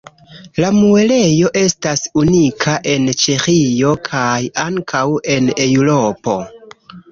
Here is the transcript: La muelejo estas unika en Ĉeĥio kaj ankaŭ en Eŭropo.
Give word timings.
La 0.63 0.69
muelejo 0.77 1.51
estas 1.61 2.05
unika 2.21 2.73
en 2.95 3.05
Ĉeĥio 3.25 3.93
kaj 4.09 4.41
ankaŭ 4.67 5.05
en 5.37 5.55
Eŭropo. 5.69 6.43